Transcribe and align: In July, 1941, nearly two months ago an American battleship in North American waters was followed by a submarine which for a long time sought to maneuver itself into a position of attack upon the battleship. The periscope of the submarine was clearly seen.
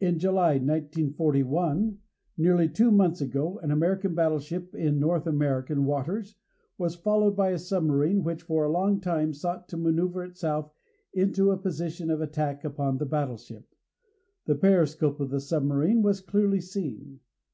In 0.00 0.18
July, 0.18 0.58
1941, 0.58 1.96
nearly 2.36 2.68
two 2.68 2.90
months 2.90 3.22
ago 3.22 3.58
an 3.62 3.70
American 3.70 4.14
battleship 4.14 4.74
in 4.74 5.00
North 5.00 5.26
American 5.26 5.86
waters 5.86 6.36
was 6.76 6.94
followed 6.94 7.34
by 7.34 7.52
a 7.52 7.58
submarine 7.58 8.22
which 8.22 8.42
for 8.42 8.64
a 8.66 8.70
long 8.70 9.00
time 9.00 9.32
sought 9.32 9.66
to 9.70 9.78
maneuver 9.78 10.22
itself 10.24 10.70
into 11.14 11.52
a 11.52 11.56
position 11.56 12.10
of 12.10 12.20
attack 12.20 12.64
upon 12.66 12.98
the 12.98 13.06
battleship. 13.06 13.66
The 14.44 14.56
periscope 14.56 15.20
of 15.20 15.30
the 15.30 15.40
submarine 15.40 16.02
was 16.02 16.20
clearly 16.20 16.60
seen. 16.60 17.20